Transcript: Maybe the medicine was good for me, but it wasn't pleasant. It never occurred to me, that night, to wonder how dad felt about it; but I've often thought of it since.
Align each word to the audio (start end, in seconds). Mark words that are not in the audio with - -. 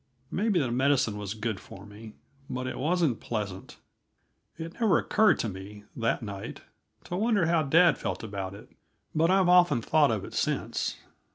Maybe 0.31 0.57
the 0.59 0.71
medicine 0.71 1.15
was 1.15 1.35
good 1.35 1.59
for 1.59 1.85
me, 1.85 2.13
but 2.49 2.65
it 2.65 2.79
wasn't 2.79 3.19
pleasant. 3.19 3.77
It 4.57 4.81
never 4.81 4.97
occurred 4.97 5.37
to 5.41 5.47
me, 5.47 5.83
that 5.95 6.23
night, 6.23 6.61
to 7.03 7.15
wonder 7.15 7.45
how 7.45 7.61
dad 7.61 7.99
felt 7.99 8.23
about 8.23 8.55
it; 8.55 8.67
but 9.13 9.29
I've 9.29 9.47
often 9.47 9.79
thought 9.79 10.09
of 10.09 10.25
it 10.25 10.33
since. 10.33 10.97